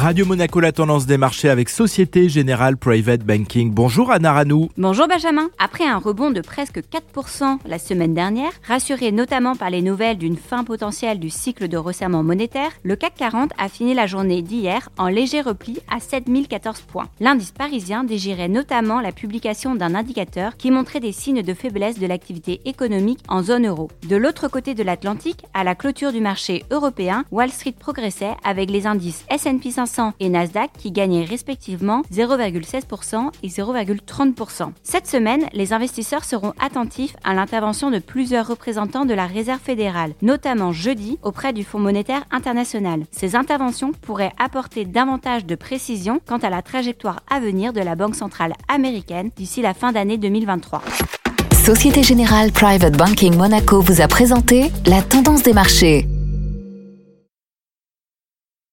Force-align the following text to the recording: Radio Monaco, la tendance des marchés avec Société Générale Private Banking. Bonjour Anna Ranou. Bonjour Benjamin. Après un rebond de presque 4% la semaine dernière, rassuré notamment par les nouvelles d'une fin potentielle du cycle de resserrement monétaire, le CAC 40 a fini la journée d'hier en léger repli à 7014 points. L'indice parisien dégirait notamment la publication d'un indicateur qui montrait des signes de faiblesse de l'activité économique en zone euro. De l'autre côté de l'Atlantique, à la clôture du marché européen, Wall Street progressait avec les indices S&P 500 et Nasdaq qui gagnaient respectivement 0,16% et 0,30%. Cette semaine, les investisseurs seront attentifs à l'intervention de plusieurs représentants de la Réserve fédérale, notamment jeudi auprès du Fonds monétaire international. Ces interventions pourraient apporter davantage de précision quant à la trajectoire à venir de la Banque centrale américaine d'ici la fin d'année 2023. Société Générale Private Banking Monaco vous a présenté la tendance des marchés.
Radio 0.00 0.24
Monaco, 0.24 0.60
la 0.60 0.72
tendance 0.72 1.04
des 1.04 1.18
marchés 1.18 1.50
avec 1.50 1.68
Société 1.68 2.30
Générale 2.30 2.78
Private 2.78 3.22
Banking. 3.22 3.70
Bonjour 3.70 4.10
Anna 4.10 4.32
Ranou. 4.32 4.70
Bonjour 4.78 5.06
Benjamin. 5.06 5.50
Après 5.58 5.84
un 5.84 5.98
rebond 5.98 6.30
de 6.30 6.40
presque 6.40 6.78
4% 6.78 7.58
la 7.66 7.78
semaine 7.78 8.14
dernière, 8.14 8.50
rassuré 8.66 9.12
notamment 9.12 9.56
par 9.56 9.68
les 9.68 9.82
nouvelles 9.82 10.16
d'une 10.16 10.38
fin 10.38 10.64
potentielle 10.64 11.18
du 11.18 11.28
cycle 11.28 11.68
de 11.68 11.76
resserrement 11.76 12.22
monétaire, 12.22 12.70
le 12.82 12.96
CAC 12.96 13.14
40 13.14 13.50
a 13.58 13.68
fini 13.68 13.92
la 13.92 14.06
journée 14.06 14.40
d'hier 14.40 14.88
en 14.96 15.08
léger 15.08 15.42
repli 15.42 15.80
à 15.94 16.00
7014 16.00 16.80
points. 16.80 17.08
L'indice 17.20 17.50
parisien 17.50 18.02
dégirait 18.02 18.48
notamment 18.48 19.02
la 19.02 19.12
publication 19.12 19.74
d'un 19.74 19.94
indicateur 19.94 20.56
qui 20.56 20.70
montrait 20.70 21.00
des 21.00 21.12
signes 21.12 21.42
de 21.42 21.52
faiblesse 21.52 21.98
de 21.98 22.06
l'activité 22.06 22.62
économique 22.64 23.20
en 23.28 23.42
zone 23.42 23.66
euro. 23.66 23.90
De 24.08 24.16
l'autre 24.16 24.48
côté 24.48 24.72
de 24.72 24.82
l'Atlantique, 24.82 25.44
à 25.52 25.62
la 25.62 25.74
clôture 25.74 26.10
du 26.10 26.22
marché 26.22 26.64
européen, 26.70 27.26
Wall 27.30 27.50
Street 27.50 27.74
progressait 27.78 28.34
avec 28.44 28.70
les 28.70 28.86
indices 28.86 29.26
S&P 29.28 29.70
500 29.70 29.89
et 30.20 30.28
Nasdaq 30.28 30.70
qui 30.78 30.92
gagnaient 30.92 31.24
respectivement 31.24 32.02
0,16% 32.12 33.30
et 33.42 33.48
0,30%. 33.48 34.72
Cette 34.82 35.06
semaine, 35.06 35.46
les 35.52 35.72
investisseurs 35.72 36.24
seront 36.24 36.52
attentifs 36.60 37.16
à 37.24 37.34
l'intervention 37.34 37.90
de 37.90 37.98
plusieurs 37.98 38.46
représentants 38.46 39.04
de 39.04 39.14
la 39.14 39.26
Réserve 39.26 39.60
fédérale, 39.60 40.14
notamment 40.22 40.72
jeudi 40.72 41.18
auprès 41.22 41.52
du 41.52 41.64
Fonds 41.64 41.78
monétaire 41.78 42.24
international. 42.30 43.04
Ces 43.10 43.36
interventions 43.36 43.92
pourraient 43.92 44.32
apporter 44.38 44.84
davantage 44.84 45.46
de 45.46 45.54
précision 45.54 46.20
quant 46.26 46.38
à 46.38 46.50
la 46.50 46.62
trajectoire 46.62 47.20
à 47.30 47.40
venir 47.40 47.72
de 47.72 47.80
la 47.80 47.96
Banque 47.96 48.14
centrale 48.14 48.54
américaine 48.68 49.30
d'ici 49.36 49.62
la 49.62 49.74
fin 49.74 49.92
d'année 49.92 50.18
2023. 50.18 50.82
Société 51.64 52.02
Générale 52.02 52.52
Private 52.52 52.96
Banking 52.96 53.36
Monaco 53.36 53.80
vous 53.80 54.00
a 54.00 54.08
présenté 54.08 54.70
la 54.86 55.02
tendance 55.02 55.42
des 55.42 55.52
marchés. 55.52 56.06